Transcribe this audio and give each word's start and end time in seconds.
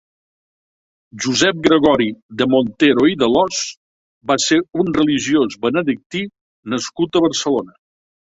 Josep 1.25 1.59
Gregori 1.67 2.07
de 2.39 2.47
Montero 2.53 3.05
i 3.11 3.17
d'Alòs 3.25 3.59
va 4.33 4.39
ser 4.47 4.59
un 4.85 4.91
religiós 4.97 5.59
benedictí 5.67 6.25
nascut 6.75 7.21
a 7.21 7.25
Barcelona. 7.29 7.79